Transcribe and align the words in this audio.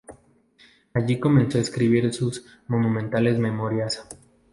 Allí 0.95 1.19
comenzó 1.19 1.59
a 1.59 1.61
escribir 1.61 2.11
sus 2.11 2.43
monumentales 2.67 3.37
Memorias. 3.37 4.03